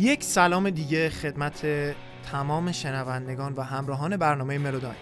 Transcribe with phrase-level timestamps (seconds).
[0.00, 1.66] یک سلام دیگه خدمت
[2.32, 4.94] تمام شنوندگان و همراهان برنامه ملوداین.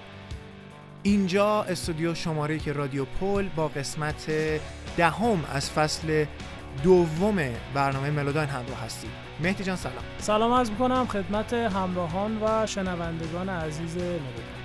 [1.03, 4.27] اینجا استودیو شماره که رادیو پل با قسمت
[4.97, 6.25] دهم از فصل
[6.83, 7.37] دوم
[7.75, 9.11] برنامه ملوداین همراه هستید.
[9.41, 10.05] مهدی جان سلام.
[10.19, 14.57] سلام عرض می‌کنم خدمت همراهان و شنوندگان عزیز ملوداین.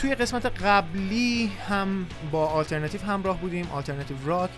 [0.00, 4.50] توی قسمت قبلی هم با آلترناتیو همراه بودیم alternative rock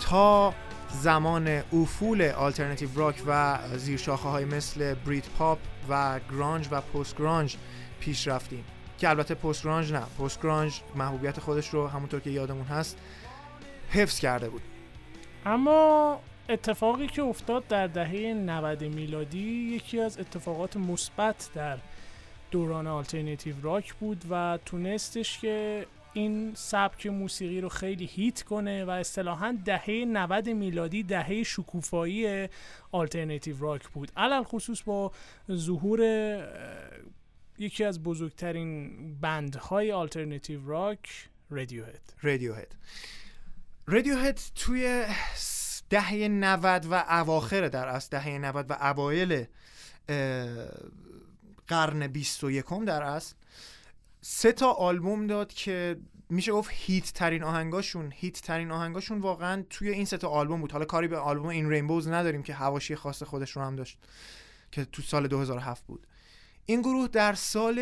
[0.00, 0.54] تا
[0.88, 7.56] زمان افول alternative rock و زیرشاخه های مثل بریت پاپ و grunge و post-grunge
[8.00, 8.64] پیش رفتیم.
[8.98, 10.02] که البته post-grunge نه.
[10.18, 12.98] post-grunge محبوبیت خودش رو همونطور که یادمون هست
[13.90, 14.62] حفظ کرده بود.
[15.46, 21.78] اما اتفاقی که افتاد در دهه 90 میلادی یکی از اتفاقات مثبت در
[22.50, 28.90] دوران alternative rock بود و تونستش که این سبک موسیقی رو خیلی hit کنه و
[28.90, 32.48] اصطلاحا دهه 90 میلادی دهه شکوفایی
[32.92, 34.12] alternative rock بود.
[34.16, 35.12] علی‌الخصوص با
[35.52, 36.00] ظهور
[37.58, 38.90] یکی از بزرگترین
[39.20, 42.74] بندهای alternative rock Radiohead Radiohead
[43.86, 45.04] Radiohead توی
[45.90, 49.46] دهه 90 و اواخر در از دهه 90 و اوایل
[51.70, 53.34] قرن 21 در اصل
[54.20, 55.96] سه تا آلبوم داد که
[56.28, 60.72] میشه گفت hit ترین آهنگاشون hit ترین آهنگاشون واقعا توی این سه تا آلبوم بود.
[60.72, 63.98] حالا کاری به آلبوم In Rainbows نداریم که حواشی خاص خودش رو هم داشت
[64.72, 66.06] که تو سال 2007 بود.
[66.66, 67.78] این گروه در سال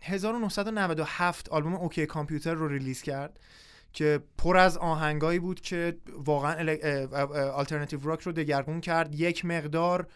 [0.00, 3.40] 1997 آلبوم OK Computer رو release کرد
[3.92, 6.76] که پر از آهنگایی بود که واقعا
[7.52, 9.14] alternative rock رو دگرگون کرد.
[9.14, 10.06] یک مقدار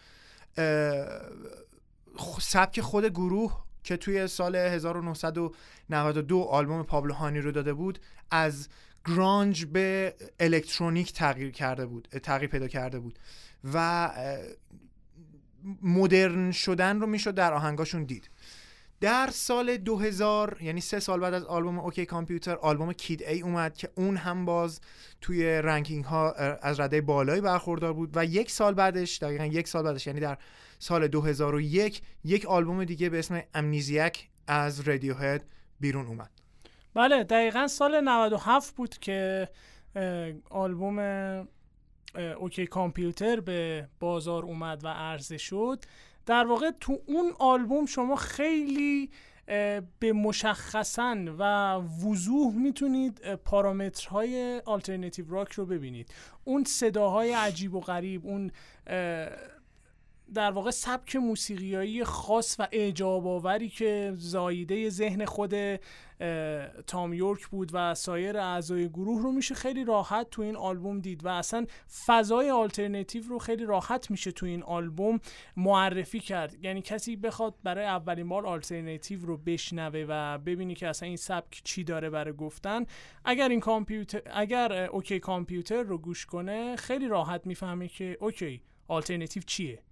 [2.40, 7.98] سبک خود گروه که توی سال 1992 آلبوم Pablo Honey رو داده بود
[8.30, 8.68] از
[9.06, 13.18] grunge به الکترونیک تغییر کرده بود تغییر پیدا کرده بود
[13.74, 14.10] و
[15.82, 18.30] مدرن شدن رو می‌شد در آهنگاشون دید.
[19.04, 23.76] در سال 2000 یعنی سه سال بعد از آلبوم OK Computer آلبوم Kid A اومد
[23.76, 24.80] که اون هم باز
[25.20, 26.32] توی ranking ها
[26.62, 30.38] از رده بالایی برخوردار بود و یک سال بعدش دقیقا یک سال بعدش یعنی در
[30.78, 35.44] سال 2001 یک آلبوم دیگه به اسم امنیزیک از هد
[35.80, 36.30] بیرون اومد.
[36.94, 39.48] بله دقیقا سال 97 بود که
[40.50, 40.98] آلبوم
[42.38, 45.84] اوکی کامپیوتر به بازار اومد و عرضه شد.
[46.26, 49.10] در واقع تو اون آلبوم شما خیلی
[49.98, 51.74] به مشخصا و
[52.06, 56.14] وضوح می‌تونید پارامترهای آلترناتیو راک رو ببینید.
[56.44, 58.50] اون صداهای عجیب و غریب اون
[60.34, 65.54] در واقع سبک موسیقیایی خاص و اعجاب آوری که زاییده ذهن خود
[66.86, 71.24] تام یورک بود و سایر اعضای گروه رو میشه خیلی راحت تو این آلبوم دید
[71.24, 71.66] و اصلا
[72.06, 75.20] فضای آلترناتیو رو خیلی راحت میشه تو این آلبوم
[75.56, 76.64] معرفی کرد.
[76.64, 81.60] یعنی کسی بخواد برای اولین بار آلترناتیو رو بشنوه و ببینی که اصلا این سبک
[81.64, 82.86] چی داره برای گفتن
[83.24, 89.42] اگر این کامپیوتر اگر OK Computer رو گوش کنه خیلی راحت می‌فهمه که OK alternative
[89.42, 89.82] چیه.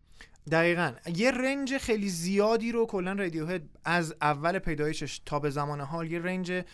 [0.50, 0.92] دقیقا.
[1.14, 6.18] یه range خیلی زیادی رو کلا Radiohead از اول پیدایشش تا به زمان حال یه
[6.18, 6.64] range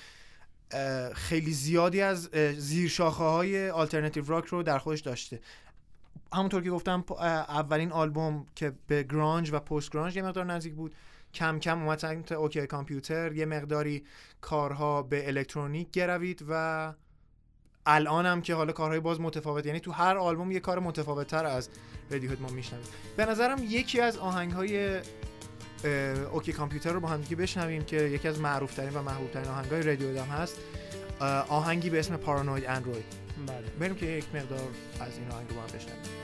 [1.14, 5.40] خیلی زیادی از زیرشاخه های alternative rock رو در خودش داشته.
[6.32, 7.04] همونطور که گفتم
[7.48, 10.94] اولین آلبوم که به grunge و post-grunge یه مقدار نزدیک بود.
[11.34, 14.04] کم کم اومد سمت OK Computer یه مقداری
[14.40, 16.92] کارها به الکترونیک گروید و
[17.90, 21.46] الان هم که حالا کارهای باز متفاوت یعنی تو هر آلبوم یه کار متفاوت تر
[21.46, 21.68] از
[22.10, 22.86] رادیوهد ما میشنویم.
[23.16, 25.00] به نظرم یکی از آهنگ های
[26.32, 29.48] اوکی کامپیوتر رو با هم دیگه بشنویم که یکی از معروف ترین و محبوب ترین
[29.48, 30.56] آهنگ های رادیو هم هست.
[31.48, 33.04] آهنگی به اسم پارانوید اندروید
[33.46, 33.66] بله.
[33.80, 34.68] بریم که یک مقدار
[35.00, 36.18] از این آهنگ رو با هم بشنویم.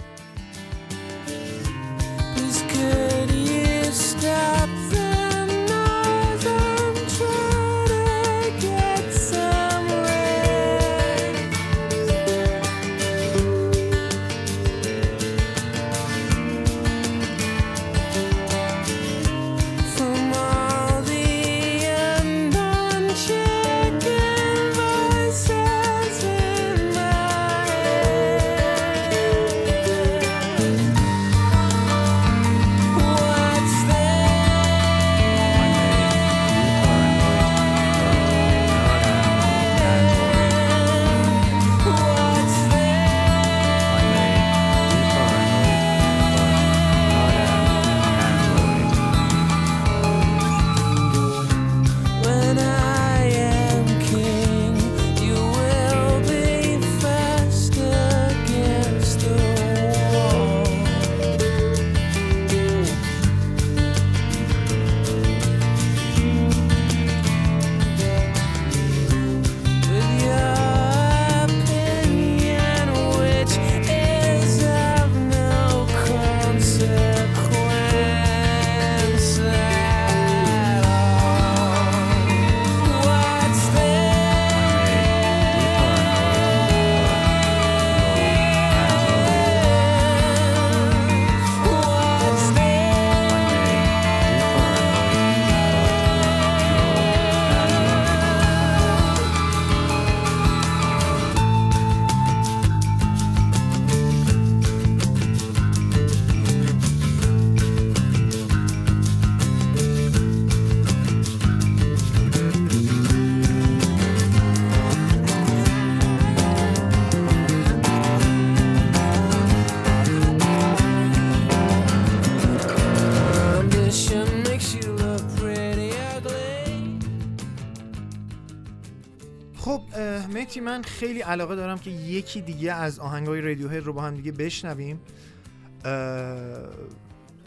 [130.54, 134.32] متی من خیلی علاقه دارم که یکی دیگه از آهنگای رادیوهد رو با هم دیگه
[134.32, 135.00] بشنویم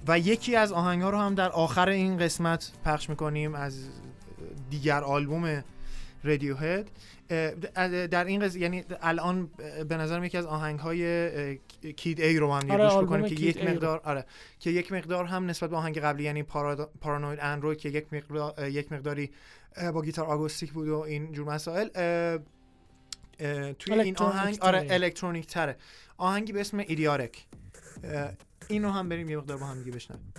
[0.08, 3.90] و یکی از آهنگا رو هم در آخر این قسمت پخش می‌کنیم از
[4.70, 5.64] دیگر آلبوم
[6.24, 6.92] رادیوهد
[8.12, 9.50] در این قضیه یعنی الان
[9.90, 11.60] به نظرم یکی از آهنگ های
[11.98, 14.26] کید ای رو هم آره گوش بکنیم که یک مقدار آره
[14.60, 16.44] که یک مقدار هم نسبت به آهنگ قبلی یعنی
[17.02, 19.32] پارانوید اندروید که یک مقدار یک مقداری
[19.94, 21.88] با گیتار آگوستیک بود و این جور مسائل
[23.80, 25.76] توی این آهنگ آره الکترونیک تره.
[26.18, 27.46] آهنگی به اسم ایدیارک.
[28.68, 30.34] اینو هم بریم یه مقدار با هم دیگه بشنویم.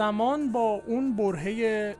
[0.00, 1.96] همزمان با اون برهه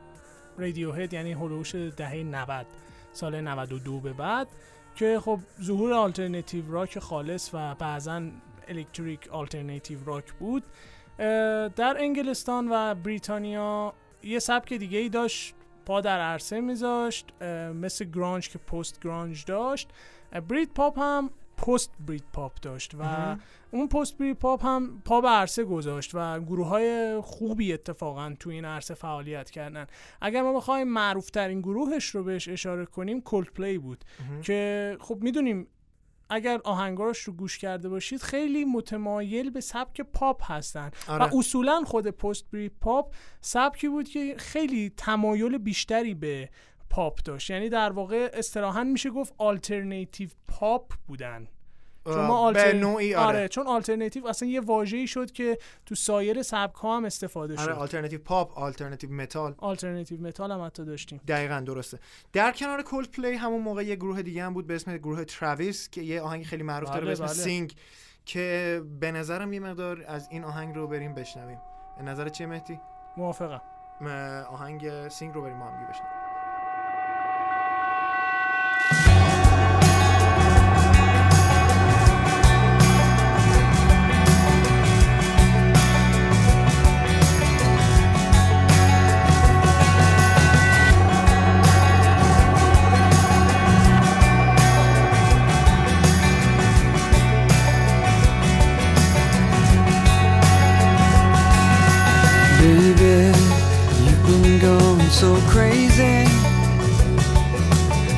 [0.59, 2.67] Radiohead یعنی هلوش دهه 90
[3.13, 4.49] سال 92 به بعد
[4.95, 8.23] که خب ظهور alternative rock خالص و بعضا
[8.69, 10.63] electric alternative rock بود
[11.77, 13.93] در انگلستان و بریتانیا
[14.23, 15.55] یه سبک دیگه ای داشت
[15.87, 17.43] پا در عرصه میذاشت
[17.75, 19.89] مثل grunge که post-grunge داشت.
[20.49, 23.37] بریت پاپ هم post-Britpop داشت و
[23.71, 28.95] اون post-Britpop هم پا به عرصه گذاشت و گروه های خوبی اتفاقا تو این عرصه
[28.95, 29.87] فعالیت کردن.
[30.21, 34.05] اگر ما بخوایم معروف ترین گروهش رو بهش اشاره کنیم Coldplay بود
[34.43, 35.67] که خب می‌دونیم
[36.31, 40.91] اگر آهنگاش رو گوش کرده باشید خیلی متمایل به سبک پاپ هستن.
[41.09, 41.25] آره.
[41.25, 46.49] و اصولا خود post-Britpop سبکی بود که خیلی تمایل بیشتری به
[46.91, 47.51] پاپ داشت.
[47.51, 51.49] یعنی در واقع اصطلاحا میشه گفت alternative pop بودن.
[52.05, 52.73] شما alter...
[52.73, 53.27] نوعی آره.
[53.39, 53.49] آره.
[53.49, 57.71] چون آلترناتیو اصلا یه واژه‌ای شد که تو سایر سبک ها هم استفاده آره، شد.
[57.71, 61.21] آره alternative pop alternative metal alternative metal هم حتی داشتیم.
[61.29, 61.99] دقیقا درسته.
[62.33, 66.03] در کنار Coldplay همون موقع یه گروه دیگه هم بود به اسم گروه Travis که
[66.03, 67.33] یه آهنگ خیلی معروف داره به اسم بله.
[67.33, 67.75] Sing
[68.25, 71.59] که به نظرم یه مقدار از این آهنگ رو بریم بشنویم.
[72.05, 72.81] نظر چیه مهدی؟
[73.17, 73.61] موافقم.
[74.51, 76.20] آهنگ Sing رو بریم ما هم بشنویم.
[105.21, 106.25] So crazy.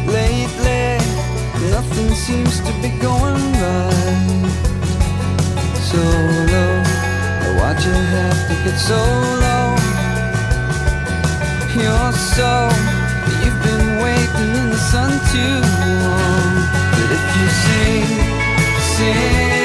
[0.07, 0.99] Lately,
[1.75, 4.51] nothing seems to be going right.
[5.91, 5.99] So
[6.53, 6.75] low,
[7.59, 9.01] why'd you have to get so
[9.45, 9.69] low?
[11.75, 12.53] You're so,
[13.43, 15.59] you've been waiting in the sun too
[16.07, 16.55] long.
[16.95, 18.07] But if you sing,
[18.95, 19.62] sing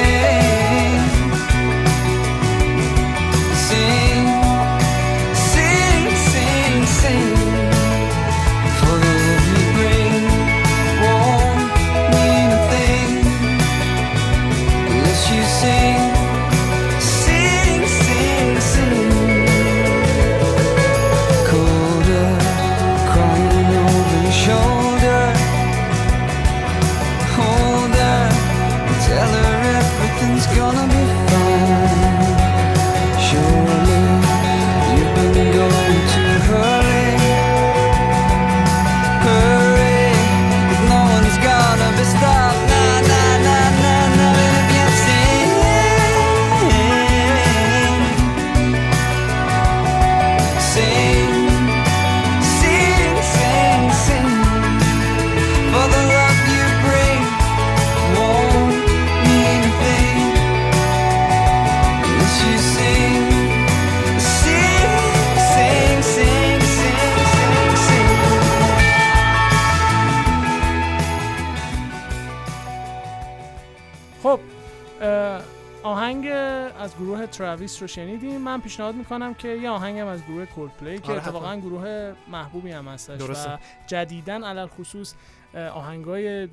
[77.67, 81.55] Travis رو شنیدیم من پیشنهاد می‌کنم که یه آهنگم از گروه Coldplay که آره، اتفاقا.
[81.55, 83.53] گروه محبوبی هم هستش درسته.
[83.53, 83.57] و
[83.87, 85.13] جدیدن علی الخصوص
[85.53, 86.47] آهنگای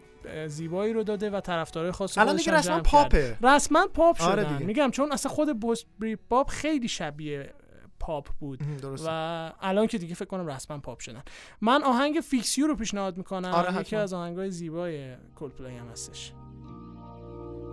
[0.47, 2.80] زیبایی رو داده و طرفدارای خاص الان دیگه رسما.
[2.80, 4.59] پاپه رسما پاپ شدن آره.
[4.59, 7.54] میگم چون اصلا خود post-Britpop خیلی شبیه
[8.00, 11.23] پاپ بود درسته و الان که دیگه فکر کنم رسما پاپ شدن
[11.61, 13.97] من آهنگ Fix You رو پیشنهاد می‌کنم آره، یکی.
[13.97, 16.33] از آهنگای زیبای Coldplay هم هستش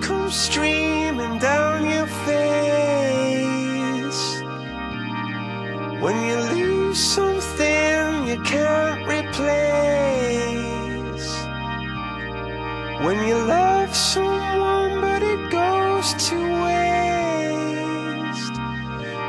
[0.00, 3.36] come streaming down your face.
[6.00, 10.16] When you lose something you can't replace.
[13.04, 18.54] When you love someone but it goes to waste.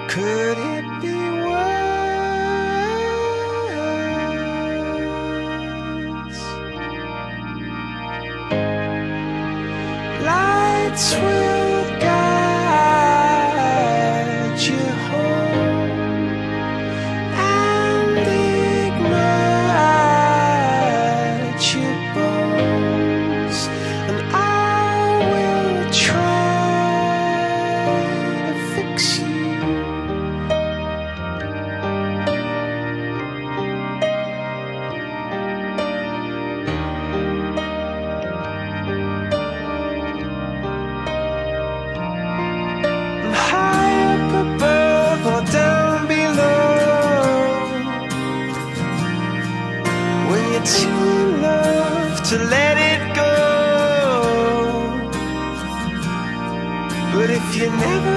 [0.07, 0.56] Could
[10.97, 11.46] sweet.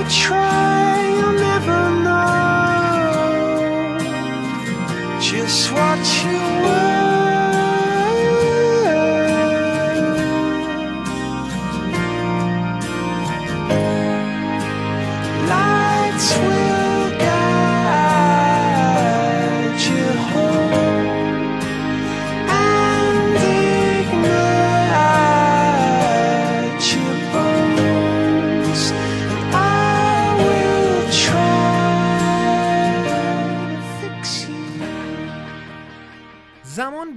[0.09, 2.31] Try, you'll never know
[5.21, 6.90] just what you were.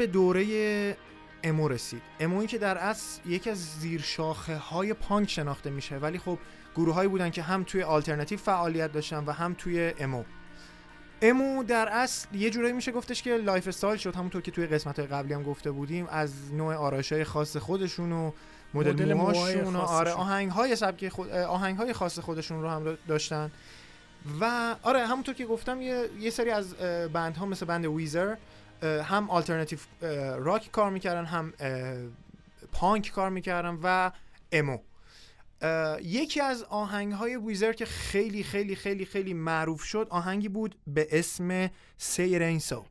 [0.04, 0.98] به دوره
[1.44, 2.02] emo رسید.
[2.20, 6.38] emo یی که در اصل یکی از زیرشاخه های پانک شناخته میشه ولی خب
[6.76, 10.24] گروه هایی بودن که هم توی آلترناتیو فعالیت داشتن و هم توی emo.
[11.22, 14.16] emo در اصل یه جورایی میشه گفتش که lifestyle شد.
[14.16, 18.12] همونطور که توی قسمت های قبلی هم گفته بودیم از نوع آرایش های خاص خودشون
[18.12, 18.32] و
[18.74, 20.12] مدل موهاشون و آره.
[20.12, 23.52] آهنگ های سبک خود آهنگ های خاص خودشون رو هم داشتن.
[24.40, 26.76] و آره همونطور که گفتم یه, یه سری از
[27.14, 28.36] بندها مثل بند ویزر
[28.84, 29.80] هم آلترناتیو
[30.38, 31.54] راک کار می‌کردن هم
[32.72, 34.12] پانک کار می‌کردن و
[34.52, 34.78] امو
[36.04, 41.08] یکی از آهنگ های ویزر که خیلی خیلی خیلی خیلی معروف شد آهنگی بود به
[41.12, 42.86] اسم سیر اینسو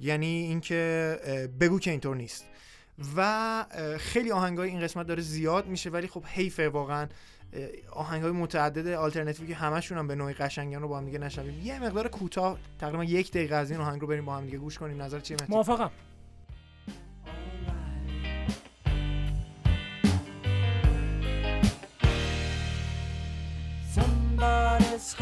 [0.00, 1.18] یعنی اینکه
[1.60, 2.44] بگو که اینطور نیست.
[3.16, 3.64] و
[3.98, 7.08] خیلی آهنگ های این قسمت داره زیاد میشه ولی خب حیفه واقعا.
[7.90, 11.60] آهنگ های متعدد آلترناتیوی که همشون هم به نوعی قشنگن رو با هم دیگه نشنویم.
[11.62, 14.78] یه مقدار کوتاه تقریبا یک دقیقه از این آهنگ رو بریم با هم دیگه گوش
[14.78, 15.02] کنیم.
[15.02, 15.90] نظر چیه؟ موافقم.
[23.94, 25.14] Somebody's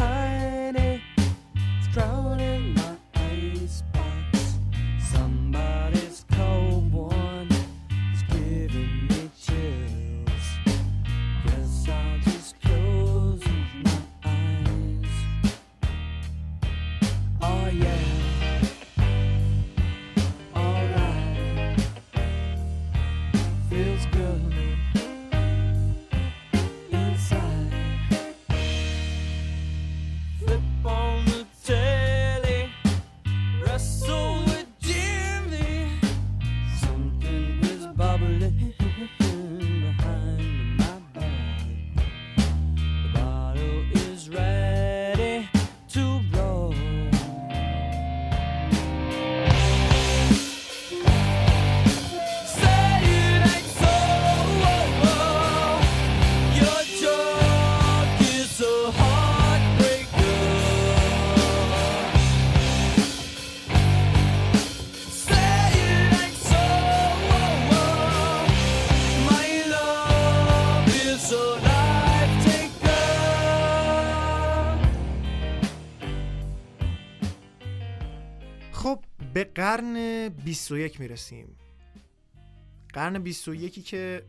[80.45, 81.57] 21 می‌رسیم.
[82.93, 84.23] قرن 21 که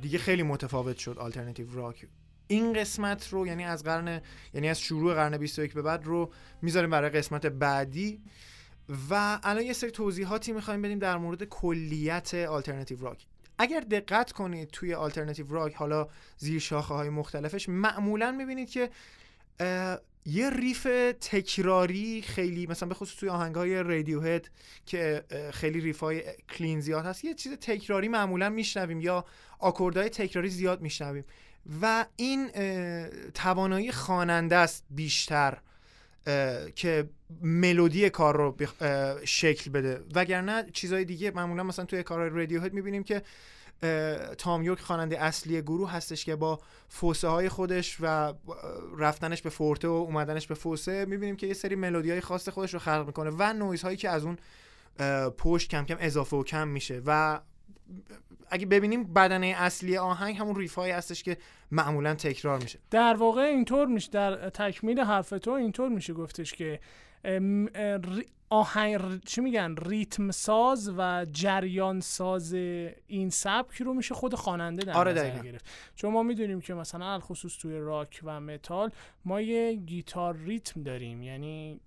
[0.00, 2.06] دیگه خیلی متفاوت شد alternative rock
[2.48, 4.20] این قسمت رو یعنی از قرن
[4.54, 8.20] یعنی از شروع قرن 21 به بعد رو می‌ذاریم برای قسمت بعدی.
[9.10, 13.26] و الان یه سری توضیحاتی می‌خوایم بدیم در مورد کلیت alternative rock
[13.58, 18.90] اگر دقت کنید توی alternative rock حالا زیر شاخه های مختلفش معمولا می‌بینید که
[20.26, 20.82] یه riff
[21.20, 24.50] تکراری خیلی مثلا به خصوص توی آهنگ های رادیو هد
[24.86, 29.24] که خیلی ریف های کلین زیاد هست یه چیز تکراری معمولا میشنویم یا
[29.58, 31.24] آکوردهای تکراری زیاد میشنویم
[31.82, 32.50] و این
[33.34, 35.58] توانایی خواننده است بیشتر
[36.74, 37.08] که
[37.42, 38.56] ملودی کار رو
[39.24, 40.00] شکل بده.
[40.14, 43.22] وگرنه چیزهای دیگه معمولا مثلا توی کارهای رادیو هد می‌بینیم که
[44.38, 48.34] تام یورک خواننده اصلی گروه هستش که با فوسه های خودش و
[48.98, 52.74] رفتنش به فورته و اومدنش به فوسه می‌بینیم که یه سری ملودی های خاص خودش
[52.74, 54.38] رو خلق می‌کنه و نویز هایی که از اون
[55.30, 57.40] پشت کم کم اضافه و کم میشه و
[58.50, 61.36] اگه ببینیم بدنه اصلی آهنگ همون ریف های هستش که
[61.70, 62.78] معمولا تکرار میشه.
[62.90, 66.80] در واقع اینطور میشه در تکمیل حرف تو اینطور میشه گفتش که
[68.52, 72.52] آهنگ چی میگن؟ ریتم ساز و جریان ساز
[73.06, 75.64] این سبک رو میشه خود خواننده در آره نظر گرفت.
[75.94, 78.90] چون ما می‌دونیم که مثلا خصوص توی راک و متال
[79.24, 81.22] ما یه گیتار ریتم داریم.
[81.22, 81.80] یعنی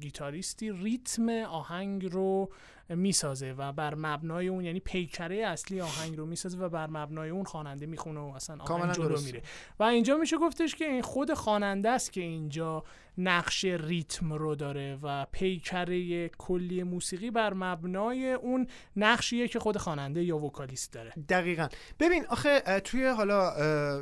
[0.00, 2.52] گیتاریستی ریتم آهنگ رو
[2.88, 7.44] می‌سازه و بر مبنای اون یعنی پیکره اصلی آهنگ رو می‌سازه و بر مبنای اون
[7.44, 9.42] خواننده می‌خونه و اصلا آهنگ جلو میره.
[9.78, 12.84] و اینجا میشه گفتش که این خود خواننده است که اینجا
[13.18, 20.24] نقش ریتم رو داره و پیکره کلی موسیقی بر مبنای اون نقشیه که خود خواننده
[20.24, 21.12] یا vocalist داره.
[21.28, 21.68] دقیقا.
[22.00, 23.54] ببین آخه توی حالا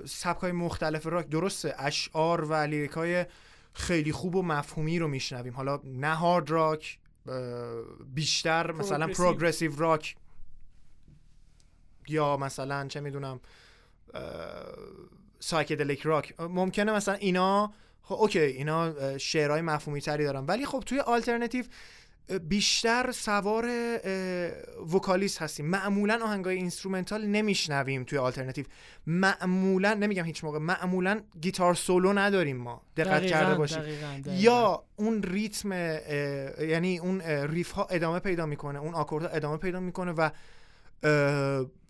[0.07, 3.25] سبکای مختلف راک درسته اشعار و lyric ای
[3.75, 5.55] خیلی خوب و مفهومی رو میشنویم.
[5.55, 6.99] حالا نه hard rock
[8.15, 10.17] بیشتر مثلا progressive rock
[12.09, 13.41] یا مثلا چه می‌دونم
[15.41, 20.45] psychedelic rock ممکنه مثلا اینا خب okay اینا شعرهای مفهومی تری دارن.
[20.47, 21.65] ولی خب توی آلترنتیو
[22.49, 23.71] بیشتر سوار
[24.95, 25.67] vocalist هستیم.
[25.67, 28.65] معمولا آهنگای instrumental نمیشنویم توی آلترناتیو.
[29.07, 32.83] معمولا نمیگم هیچ موقع معمولا guitar solo نداریم ما.
[32.97, 33.83] دقت کرده باشیم
[34.27, 35.73] یا اون ریتم
[36.61, 40.31] یعنی اون riff ها ادامه پیدا می‌کنه اون آکوردها ادامه پیدا می‌کنه و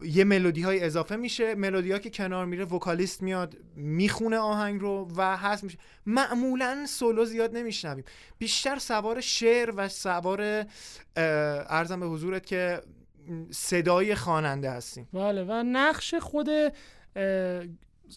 [0.02, 1.54] یه ملودی های اضافه میشه.
[1.54, 5.78] ملودی ها که کنار میره vocalist میاد می‌خونه آهنگ رو و هست میشه.
[6.06, 8.04] معمولا سولو زیاد نمیشنویم.
[8.38, 10.66] بیشتر سوار شعر و سوار
[11.16, 12.82] ارزم به حضورت که
[13.50, 15.08] صدای خواننده هستیم.
[15.12, 16.48] بله و نقش خود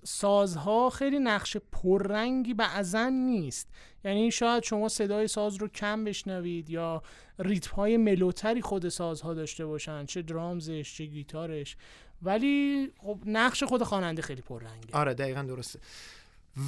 [0.03, 3.69] سازها خیلی نقش پررنگی بعضا نیست.
[4.05, 7.03] یعنی شاید شما صدای ساز رو کم بشنوید یا
[7.39, 11.77] ریتم های ملوتری خود سازها داشته باشن چه درامزش چه گیتارش.
[12.21, 14.87] ولی خب نقش خود خواننده خیلی پررنگه.
[14.93, 15.79] آره دقیقا درسته.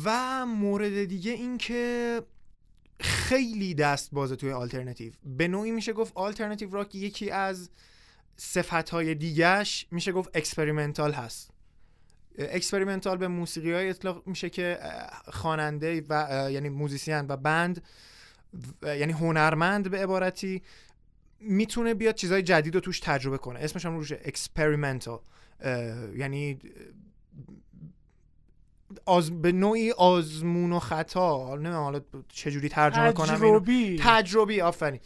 [0.06, 2.22] و مورد دیگه این که
[3.00, 5.14] خیلی دست بازه توی آلترنتیو.
[5.26, 7.70] به نوعی میشه گفت alternative rock یکی از
[8.38, 11.57] صفت های دیگهش میشه گفت experimental هست.
[12.38, 14.80] experimental به موسیقی های اطلاق میشه که
[15.32, 17.84] خواننده و یعنی musician و band
[18.84, 20.62] یعنی هنرمند به عبارتی
[21.40, 23.60] می‌تونه بیاد چیزهای جدید رو توش تجربه کنه.
[23.60, 25.20] اسمش هم روشه experimental
[26.16, 26.60] یعنی
[29.06, 29.42] آز...
[29.42, 31.56] به نوعی آزمون و خطا.
[31.56, 34.00] نمی‌دونم حالا چجوری ترجمه کنم تجربی.
[34.04, 35.00] تجربی آفرین.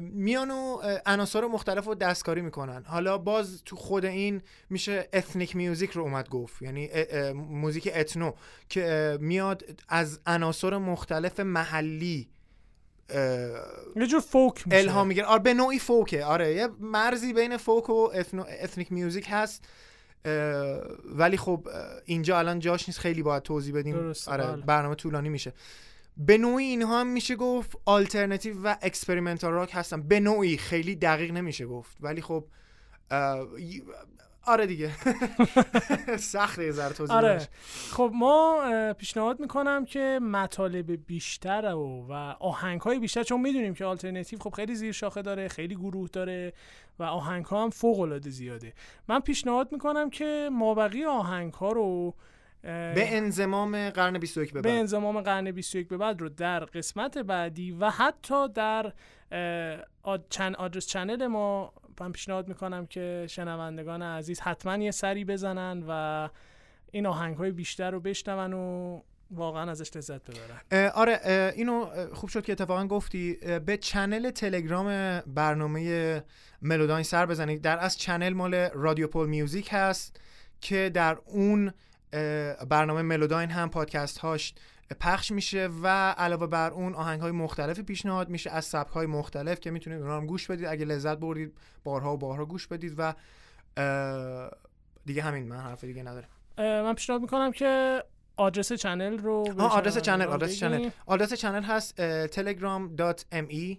[0.00, 2.84] میان و عناصر مختلف رو دستکاری می‌کنن.
[2.86, 6.62] حالا باز تو خود این میشه ethnic music رو اومد گفت.
[6.62, 6.90] یعنی
[7.34, 8.32] موزیک ethno
[8.68, 12.28] که میاد از عناصر مختلف محلی
[13.96, 14.78] یه جور فوک میشه.
[14.78, 15.26] الهام می‌گیره.
[15.26, 16.24] آره به نوعی فوکه.
[16.24, 18.10] آره یه مرزی بین فوک و
[18.62, 19.68] ethnic music هست.
[21.14, 21.68] ولی خب
[22.04, 23.00] اینجا الان جاش نیست.
[23.00, 24.12] خیلی باید توضیح بدیم.
[24.26, 24.56] آره بله.
[24.56, 25.52] برنامه طولانی میشه.
[26.16, 30.02] به نوعی اینها هم میشه گفت آلترناتیو و experimental rock هستن.
[30.02, 31.96] به نوعی خیلی دقیق نمیشه گفت.
[32.00, 32.44] ولی خب
[34.46, 34.90] آره دیگه.
[36.16, 37.48] سخته یه ذره توضیح آره.
[37.90, 38.62] خب ما
[38.98, 44.50] پیشنهاد می‌کنم که مطالب بیشتر و, و آهنگ های بیشتر چون می‌دونیم که آلترناتیو خب
[44.50, 46.52] خیلی زیر شاخه داره خیلی گروه داره
[46.98, 48.72] و آهنگ ها هم فوق العاده زیاده.
[49.08, 52.14] من پیشنهاد می‌کنم که مابقی آهنگ ها رو
[52.62, 54.64] به انزمام قرن 21 به بعد.
[54.64, 58.92] به انزمام قرن 21 به بعد رو در قسمت بعدی و حتی در
[60.02, 65.84] آد چن آدرس چنل ما من پیشنهاد می‌کنم که شنوندگان عزیز حتما یه سری بزنن
[65.88, 66.28] و
[66.90, 69.00] این آهنگ های بیشتر رو بشنون و
[69.30, 70.90] واقعا ازش لذت ببرن.
[70.90, 73.34] آره اه، اینو خوب شد که اتفاقا گفتی.
[73.66, 76.22] به channel تلگرام برنامه
[76.62, 77.62] ملوداین سر بزنید.
[77.62, 80.20] در از channel مال رادیو پول میوزیک هست
[80.60, 81.72] که در اون
[82.68, 84.54] برنامه ملوداین هم پادکست هاش
[85.00, 89.60] پخش میشه و علاوه بر اون آهنگ های مختلف پیشنهاد میشه از سبک های مختلف
[89.60, 90.66] که می‌تونید اونها هم گوش بدید.
[90.66, 93.14] اگه لذت بردید بارها و بارها گوش بدید و
[95.06, 96.28] دیگه همین من حرف دیگه ندارم.
[96.58, 98.02] اه، من پیشنهاد می‌کنم که
[98.36, 100.90] آدرس channel رو آدرس channel آدرس channel.
[101.06, 101.94] آدرس channel هست
[102.26, 103.76] telegram.me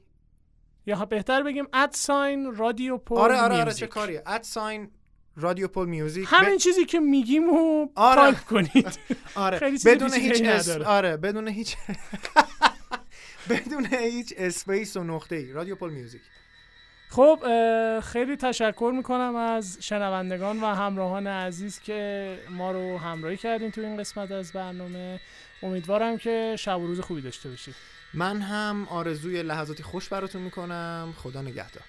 [0.85, 3.73] یا بهتر بگیم at sign رادیو پول آره آره آره.
[3.73, 4.23] چه کاریه.
[4.25, 4.91] at sign
[5.35, 8.21] رادیو پول میوزیک همین چیزی که میگیم و آره.
[8.21, 8.99] تایپ کنید.
[9.35, 9.57] آره.
[9.57, 10.69] خیلی بدون هیچ اس...
[10.69, 11.77] آره بدون هیچ
[13.49, 16.21] بدون هیچ space و نقطه ای رادیو پول میوزیک.
[17.09, 17.39] خب
[18.03, 23.97] خیلی تشکر می‌کنم از شنوندگان و همراهان عزیز که ما رو همراهی کردین تو این
[23.97, 25.19] قسمت از برنامه.
[25.63, 27.75] امیدوارم که شب و روز خوبی داشته باشید.
[28.13, 31.13] من هم آرزوی لحظاتی خوش براتون می‌کنم.
[31.17, 31.83] خدا نگهدار.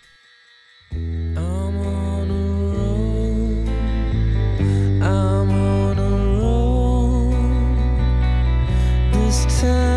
[9.64, 9.93] time.